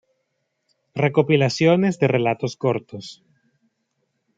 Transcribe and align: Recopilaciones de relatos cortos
Recopilaciones 0.95 1.99
de 1.99 2.07
relatos 2.07 2.57
cortos 2.57 3.23